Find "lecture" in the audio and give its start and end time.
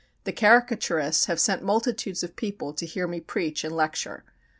3.75-4.23